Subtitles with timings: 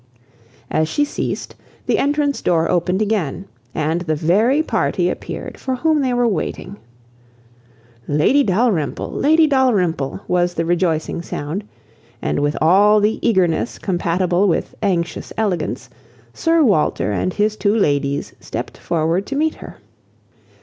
[0.71, 1.53] As she ceased,
[1.85, 6.77] the entrance door opened again, and the very party appeared for whom they were waiting.
[8.07, 11.63] "Lady Dalrymple, Lady Dalrymple," was the rejoicing sound;
[12.19, 15.87] and with all the eagerness compatible with anxious elegance,
[16.33, 19.77] Sir Walter and his two ladies stepped forward to meet her.